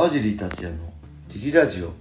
[0.00, 0.80] 川尻達也の
[1.28, 1.92] ジリラジオ。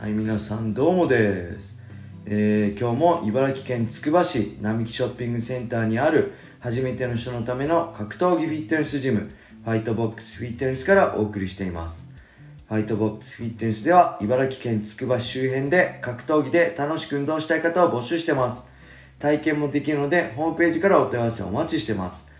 [0.00, 1.82] はい皆さんどうもです、
[2.24, 9.28] えー今日も茨城県つくば市並木ショッピングセンターにある初めての人のための格闘技フィットネスジム
[9.64, 12.06] ファイトボックスフィットネスからお送りしています。
[12.68, 18.62] ファイトボックスフィットネスでは茨城県つくば市周辺で格闘技で楽しく運動したい方を募集してます。
[19.18, 22.30] 体験もできるのでホームページからお問い合わせお待ちしてます。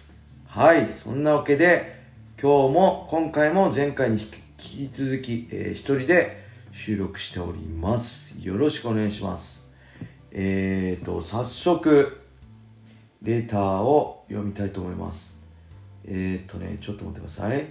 [0.47, 2.05] はいそんなわけで
[2.41, 4.21] 今日も今回も前回に
[4.61, 6.37] 引き続き、えー一人で
[6.73, 8.35] 収録しております。
[8.45, 9.69] よろしくお願いします。
[10.33, 12.21] えーと早速
[13.23, 15.39] レターを読みたいと思います。
[16.07, 17.67] えーとねちょっと待ってください。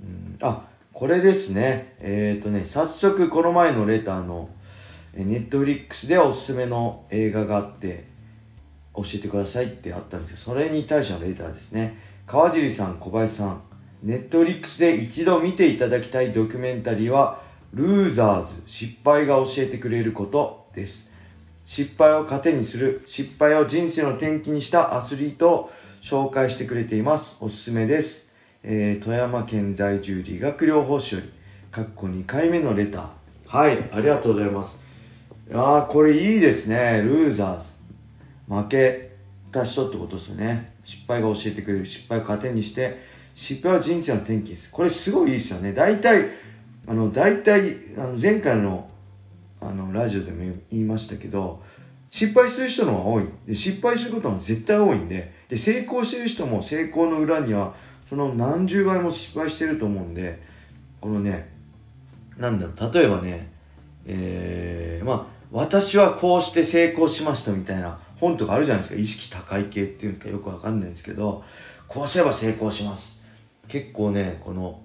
[0.00, 1.94] うんあこれですね。
[2.00, 4.50] えーとね早速この前のレターの
[5.14, 8.04] ネットフリックスでおすすめの映画があって
[8.96, 12.08] 教えてくださいってあったんですけどそれに対してのレターですね。
[12.28, 13.62] 川尻さん小林さん
[14.02, 17.40] ネットリックスで一度見ていただきたいドキュメンタリーは
[17.72, 21.10] ルーザーズ失敗が教えてくれることです。
[21.64, 27.38] 失敗を糧にする失敗を人生の転機にしたアスリートを紹介してくれています。
[27.40, 31.30] おすすめです、えー富山県在住理学療法士より
[31.70, 33.08] かっこ2回目のレター。
[33.46, 34.78] はいありがとうございます。
[35.48, 37.00] いやーこれいいですね。
[37.02, 37.64] ルーザーズ。
[38.54, 39.12] 負け
[39.50, 40.76] た人ってことですよね。
[40.88, 42.98] 失敗が教えてくれる失敗を糧にして
[43.34, 44.70] 失敗は人生の転機です。
[44.70, 45.74] これすごいいいですよね。
[45.74, 46.30] 大体
[46.86, 48.88] あの大体あの前回の
[49.60, 50.38] あのラジオでも
[50.70, 51.62] 言いましたけど
[52.10, 53.24] 失敗する人の方が多い。
[53.46, 57.74] で失敗することが絶対多いんでで成功してる人も成功の裏には
[58.08, 60.38] その何十倍も失敗してると思うんで
[61.02, 61.50] このね
[62.38, 63.48] なんだろう例えばね
[64.06, 69.00] えー、まあ私はこうして成功しましたみたいな本とかあるじゃないですか。
[69.00, 70.30] 意識高い系っていうんですか。
[70.30, 71.44] よくわかんないんですけど
[71.86, 73.20] こうすれば成功します。
[73.68, 74.80] 結構ねこの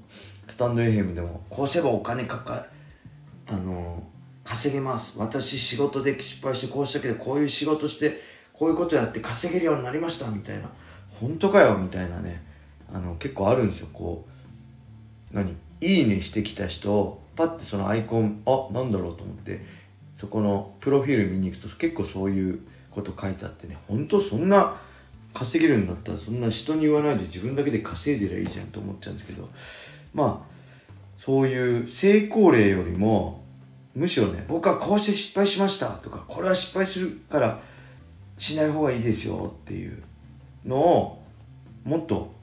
[0.48, 2.66] スタンド FM でもこうすればお金かか
[3.48, 4.04] あの
[4.44, 5.18] 稼げます。
[5.20, 8.20] 私仕事で失敗してこうしたけどこういう仕事して
[8.54, 10.70] こういうことやって稼げるようになりましたみたいな。
[11.20, 12.42] 本当かよみたいなね
[12.94, 13.88] あの結構あるんですよ。
[13.94, 14.26] こ
[15.32, 15.56] う何？
[15.82, 19.66] いいねしてきた人をパッてそのアイコンあなんだろうと思って
[20.18, 22.60] そこのプロフィール見に行くと結構そういう
[22.94, 24.76] こと書いてあってね本当そんな
[25.34, 29.50] 稼げるんだったらそんな人に言わないで自分だけで稼いでりゃいいじゃんと思っちゃうんですけど
[30.14, 30.54] まあ
[31.20, 33.44] そういう成功例よりも
[33.96, 37.60] むしろね僕はこうして失敗しましたとかこれは失敗するから
[38.38, 40.04] しない方がいいですよっていう
[40.66, 41.24] のを
[41.86, 42.34] もっと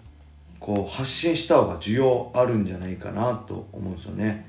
[0.58, 4.46] こう発信した方が需要あるんじゃないかなと思うんですよね。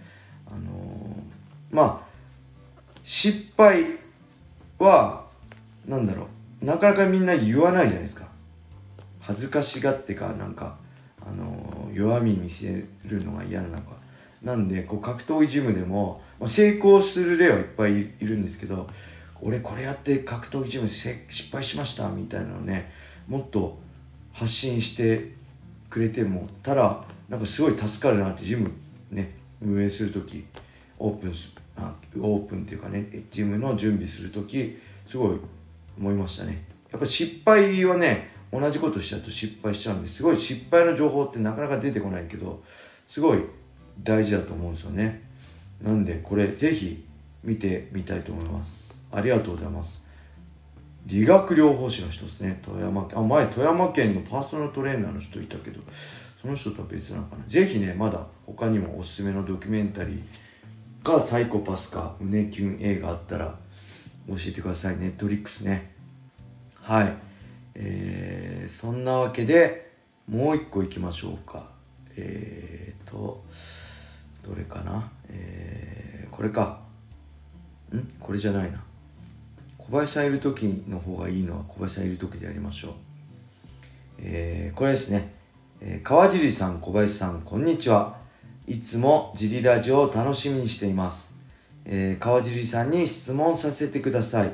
[0.47, 1.31] あのー
[1.71, 2.11] まあ
[3.03, 3.85] 失敗
[4.77, 5.25] は
[5.87, 6.27] なんだろ
[6.61, 6.65] う。
[6.65, 8.27] なかなかみんな言わないじゃないですか。
[9.19, 10.77] 恥ずかしがってかなんか、
[11.25, 14.01] あの弱み見せるのが嫌なのか。
[14.43, 18.89] なんでこう格闘技ジムでも、まあ成功する例はいっぱいいるんですけど
[19.41, 22.91] 俺これやって格闘技ジム失敗しましたみたいなのね
[23.27, 23.77] もっと
[24.33, 25.31] 発信して
[25.89, 28.71] くれてもたらなんかすごい助かるなってジム
[29.11, 30.45] ね運営する時
[30.97, 35.39] オープンすあオープンっていうかねジムの準備する時すごい
[35.97, 36.63] 思いましたね。
[36.91, 42.61] やっぱ失敗はね同じことしちゃうと失敗しちゃうんですごい失敗の情報ってなかなか出てこないけど
[43.07, 43.39] すごい
[44.03, 45.21] 大事だと思うんですよね。
[45.81, 47.03] なんでこれぜひ
[47.43, 48.93] 見てみたいと思います。
[49.11, 50.01] ありがとうございます。
[51.05, 52.59] 理学療法士の人ですね。
[52.63, 55.81] 富山県あ前富山県のパーソナルトレーナーの人いたけど
[56.41, 57.43] その人とは別なのかな。
[57.47, 63.55] ぜひねまだ他にもおすすめのドキュメンタリーかサイコパスか胸キュン映画あったら
[64.27, 65.91] 教えてくださいネットリックスね。
[66.75, 67.13] はい。
[67.75, 69.91] えー、そんなわけで
[70.29, 71.69] もう一個いきましょうか。
[72.17, 73.43] えーと
[74.47, 75.11] どれかな。
[75.29, 76.79] えー、これか。
[77.93, 77.99] ん？
[78.19, 78.81] これじゃないな。
[79.77, 82.93] 小林さんいる時の方がいいのは小林さんいる時でやりましょう。
[84.19, 85.33] えー、これですね、
[85.81, 88.19] えー川尻さん小林さんこんにちは。
[88.67, 91.30] いつもジリラジオを楽しみにしています、
[91.93, 94.51] えー川尻さんに質問させてください、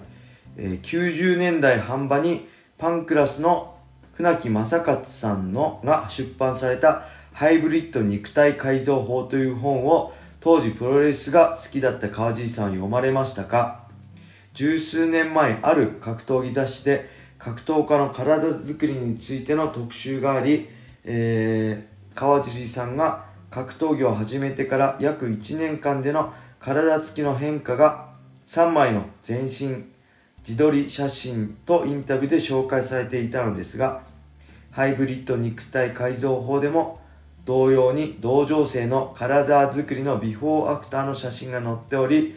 [0.57, 2.47] えー90年代半ばに
[2.77, 3.75] パンクラスの
[4.15, 7.03] 船木正勝さんのが出版された
[7.33, 13.83] ハイブリッド肉体改造法という本を当時プロレスが好きだった川尻さんは読まれましたか？
[14.55, 17.07] 十数年前ある格闘技雑誌で
[17.37, 20.67] 格闘家の体づくりについての特集があり、
[21.05, 26.33] えー川尻さんが格闘技を始めてから約1年間での
[26.67, 28.07] 体つきの変化が
[28.49, 29.85] 3枚の全身
[30.45, 34.01] 自撮り写真とインタビューで紹介されていたのですが
[34.71, 36.99] ハイブリッド肉体改造法でも
[37.45, 42.35] 同様に同情生の体作りのビフォーアフターの写真が載っており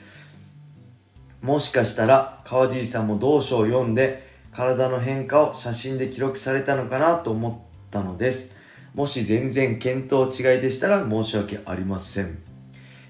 [1.43, 8.57] もしかしたら川尻さんも同書を読んで体の変化を写真で記録されたのかなと思ったのです。
[8.95, 12.39] もし全然見当違いでしたら申し訳ありません。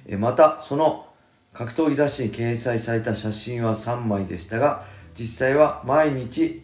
[0.07, 1.07] えまたその
[1.53, 4.85] 格闘技雑誌に掲載された写真は3枚でしたが
[5.19, 6.63] 実際は毎日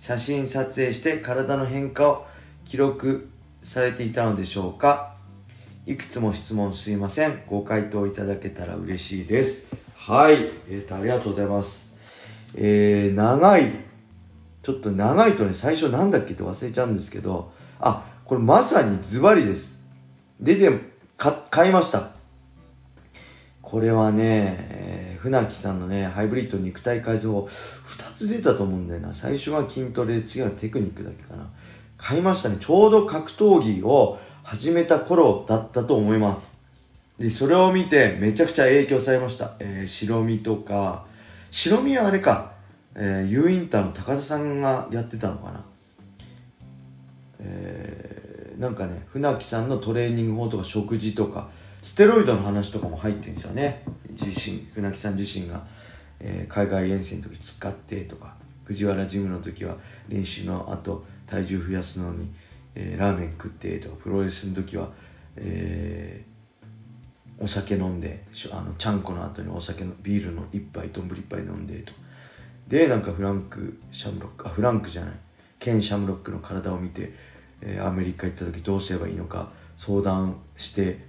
[0.00, 2.26] 写真撮影して体の変化を
[2.64, 3.28] 記録
[3.64, 5.14] されていたのでしょうか。
[5.86, 7.42] いくつも質問すいません。
[7.48, 9.74] ご回答いただけたら嬉しいです。
[9.96, 10.34] はい。
[10.68, 11.96] えーとありがとうございます。
[12.54, 13.72] えー、長い。
[14.62, 17.52] ちょっと長いとね最初なんだっけって忘れちゃうんですけど。
[17.80, 19.84] あこれまさにズバリです。
[20.40, 20.70] 出て
[21.50, 22.15] 買いました。
[23.66, 29.12] これはね、えー、船木さんのね、ハイブリッド肉体改造法、2つ出たと思うんだよな。
[29.12, 31.48] 最初が筋トレ、次はテクニックだけかな。
[31.98, 32.58] 買いましたね。
[32.60, 36.60] ちょうど格闘技を始めた頃だったと思います。
[37.18, 39.56] で、それを見てめちゃくちゃ影響されました。
[39.58, 41.04] えー、白身とか、
[41.50, 42.52] 白身はあれか、
[42.94, 45.64] えー、ユーインターの高田さんがやってたのかな。
[47.40, 51.48] えー、なんかね、船木さんのトレーニング法とか食事とか、
[51.86, 53.80] ステロイドの話とかも入ってるんですよね。
[54.10, 55.62] 自身船木さん自身が、
[56.18, 58.34] えー、海外遠征の時使ってとか
[58.64, 59.76] 藤原ジムの時は
[60.08, 62.26] 練習の後体重増やすのに、
[62.74, 64.88] えー、ラーメン食ってとかプロレスの時は、
[65.36, 68.18] えー、お酒飲んで
[68.50, 71.92] あのちゃんこの後にお酒のビールの1杯丼1杯飲んでと。
[72.66, 75.14] でなんかフランクシャムロックあフランクじゃない。
[75.60, 77.12] ケン・シャムロックの体を見て、
[77.62, 81.05] えー、アメリカ行った時どうすればいいのか相談して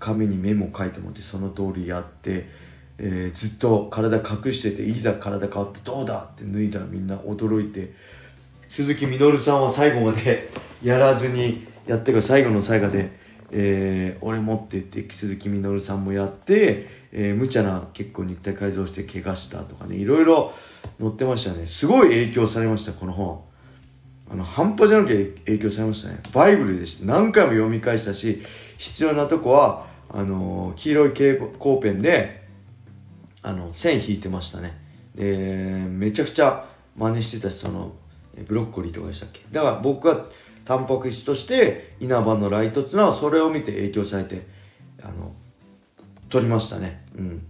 [0.00, 2.48] 紙にメモ書いてもってその通りやって、
[2.98, 7.92] えー、ずっと体隠してていざ体変わってどうだって脱いだらみんな驚いて
[8.66, 10.50] 鈴木みのるさんは最後まで
[10.82, 13.10] やらずにやってから最後の最後で、
[13.52, 20.54] えー、俺持ってって鈴木みのるさんもやって、えー、無茶な結構肉体改造して怪我したとかねいろいろ
[20.98, 21.66] 載ってましたね。
[21.66, 23.42] すごい影響されましたこの本。
[24.32, 25.16] あの半端じゃなきゃ
[25.46, 26.20] 影響されましたね。
[26.32, 27.06] バイブルでした。
[27.06, 28.42] 何回も読み返したし
[28.78, 32.40] 必要なとこはあの黄色い蛍光ペンで
[33.42, 34.76] あの線引いてましたね。
[35.14, 36.66] でめちゃくちゃ
[36.96, 37.92] 真似してたしその
[38.48, 39.40] ブロッコリーとかでしたっけ？
[39.52, 40.26] だから僕は
[40.64, 44.42] タンパク質として稲葉のライトツナはそれを見て影響されて
[45.02, 45.32] あの
[46.28, 47.02] 取りましたね。
[47.16, 47.42] うん。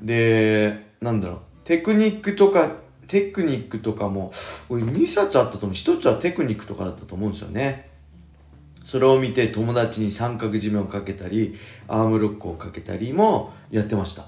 [0.00, 1.38] でなんだろう。
[1.64, 2.70] テクニックとか
[3.08, 4.32] テクニックとかも
[4.68, 5.72] これ2冊あったと思う。
[5.72, 7.88] 1つはテクニックとかだったと思うんですよね。
[8.88, 11.54] それを見て友達に三角締めをかけたり、
[11.88, 14.24] アームロックをかけたりもやってました。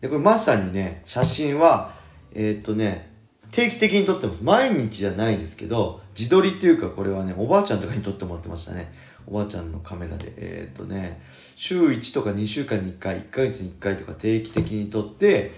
[0.00, 1.92] で、これまさにね、写真は、
[2.34, 3.10] えー、っとね、
[3.50, 4.42] 定期的に撮ってます。
[4.42, 8.90] 毎日じゃないですけど、自撮りっていうかこれはね、おばあちゃんとかに撮ってもらってましたね。
[9.26, 10.32] おばあちゃんのカメラで。
[10.38, 11.20] えー、っとね、
[11.56, 15.52] 週1とか2週間に1回、1ヶ月に1回とか定期的に撮って、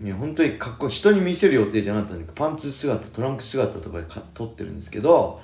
[0.00, 0.92] ね、本当にかっこいい。
[0.94, 5.42] 人に見せる予定じゃなかったんで、パンツ姿、トランク姿とかで撮ってるんですけど、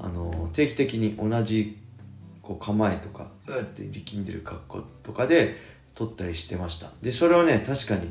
[0.00, 1.76] あの定期的に同じ
[2.42, 5.56] こう構えとかうって力んでる格好とかで
[5.94, 6.90] 撮ったりしてました。
[7.02, 8.10] でそれをね確かに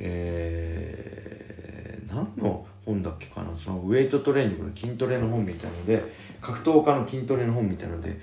[0.00, 3.56] えー、何の本だっけかな？
[3.58, 6.02] そのウェイトトレーニングの筋トレの本みたいので
[6.40, 8.16] 格闘家の筋トレの本みたいので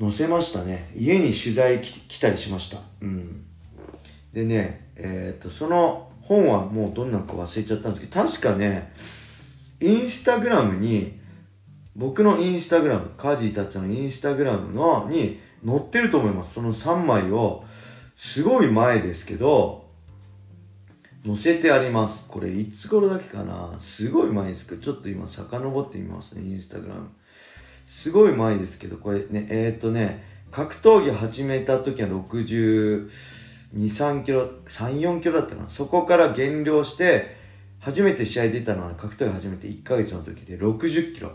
[0.00, 0.90] 載せましたね。
[0.96, 2.78] 家に取材来たりしました。
[3.00, 3.44] うん。
[4.32, 8.92] でねえっ、とその本はもうどんなのか忘れちゃったんですけど確かね
[9.80, 11.20] インスタグラムに
[11.96, 16.54] 僕のインスタグラム、カジーたちのインスタグラムのに載ってると思います。
[16.54, 17.64] その3枚を、
[18.16, 19.82] すごい前ですけど、
[21.26, 22.26] 載せてあります。
[22.28, 27.10] これいつ頃だけかなすごい前ですけど、ちょっと今遡ってみますね、インスタグラム。
[27.86, 33.08] すごい前ですけど、これね、えー、っとね、格闘技始めた時は62、
[33.74, 35.68] 3キロ、3、4キロだったかな。
[35.68, 37.36] そこから減量して、
[37.80, 41.32] 初めて試合出たのは格闘技始めて1ヶ月の時で60キロ。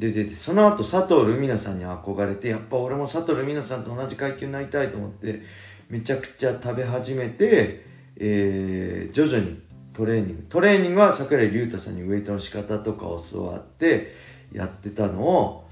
[0.00, 5.42] で出てその後佐藤ルミナさんに憧れてやっぱ俺も佐藤ルミナさんと同じ階級になりたいと思って
[5.90, 7.84] めちゃくちゃ食べ始めて、
[8.18, 9.58] えー、徐々に
[9.94, 14.14] トレーニングトレーニングは櫻井隆太さんにウェイトの仕方とかを教わって
[14.54, 15.64] やってたのを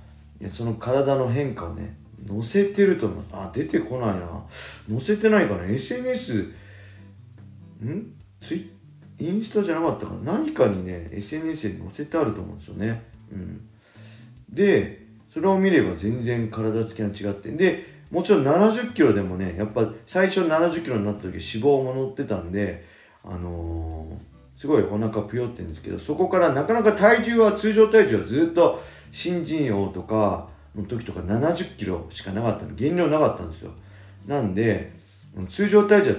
[0.50, 1.94] その体の変化をね
[2.28, 3.24] 載せてると思う。
[3.32, 4.44] あ出てこないな。
[4.90, 5.64] 載せてないかな。
[5.64, 6.52] SNS
[7.82, 8.06] ん？
[8.42, 8.70] ツイ
[9.20, 10.34] インスタじゃなかったかな。
[10.34, 13.02] 何かにね SNS に載せてあると思うんですよね。
[13.32, 13.60] うん。
[14.50, 14.98] で
[15.32, 22.84] それを見れば全然体つきが違ってでもちろん70キロでもねやっぱ最初70キロになった時脂肪も乗ってたんで
[23.24, 32.74] あのー、すごいお腹ぷよってんですけどそこからなかなか体重は通常体重はずっと新人王とかの時とか70キロしかなかったの。
[32.74, 33.72] 減量なかったんですよ。
[34.26, 34.92] なんで
[35.48, 36.16] 通常体重は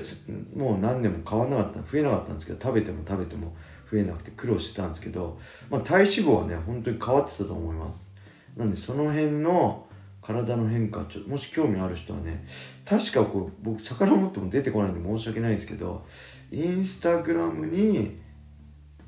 [0.55, 3.53] もう何年も変わんなかった増えなかったんですけど食べても食べても
[3.91, 5.38] 増えなくて苦労してたんですけど、
[5.69, 8.09] まあ、体脂肪はね本当に変わってたと思います。
[8.58, 9.86] なんでその辺の
[10.22, 12.46] 体の変化ちょもし興味ある人はね
[12.86, 16.06] 確かこう僕遡っても出てこないんで申し訳ないですけど
[16.51, 18.18] インスタグラムに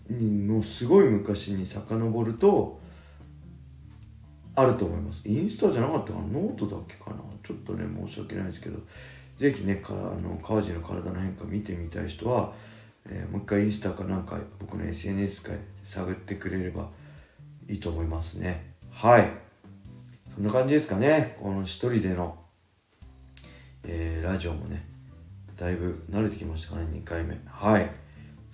[0.10, 2.79] のすごい昔に遡ると
[4.55, 5.27] あると思います。
[5.29, 6.27] インスタじゃなかったかな？
[6.27, 7.17] ノートだっけかな？
[7.43, 8.79] ちょっとね申し訳ないですけど
[9.39, 12.51] 是非ねかあの川地の体の変化見てみたい人は、
[13.10, 15.51] えー、もう一回インスタかなんか僕の SNS か
[15.86, 16.89] 探ってくれれば
[17.69, 18.70] いいと思いますね。
[18.93, 19.29] はい。
[20.36, 21.38] そんな感じですかね。
[21.41, 22.38] この一人での、
[23.86, 24.83] えー、ラジオもね
[25.57, 26.88] だいぶ慣れてきましたかね。
[26.91, 27.38] 2回目。
[27.48, 27.89] はい。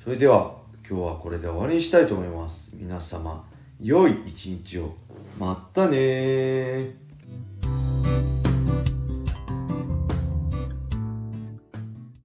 [0.04, 0.56] それでは
[0.90, 2.72] 今日はこれで終わりにしたいと思います。
[2.76, 3.46] 皆様
[3.82, 4.94] 良い一日を。
[5.40, 6.96] またね